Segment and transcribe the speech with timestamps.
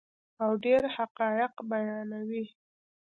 [0.43, 2.45] او ډیر حقایق بیانوي.